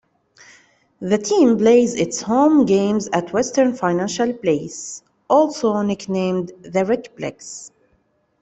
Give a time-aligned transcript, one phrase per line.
[0.99, 7.69] The team plays its home games at Western Financial Place, also nicknamed the RecPlex.